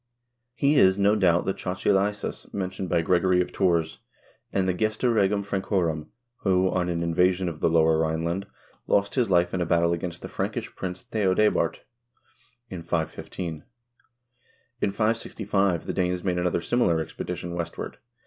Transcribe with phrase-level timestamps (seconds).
[0.55, 3.99] He is, no doubt, the Chochilaicus mentioned by Gregory of Tours
[4.51, 8.47] and the" Gesta Regum Francorum," who, on an invasion of the lower Rhineland,
[8.87, 11.81] lost his life in a battle against the Frankish prince Theodebert
[12.67, 13.61] in 515.2
[14.81, 17.99] In 565 the Danes made another similar expedition westward.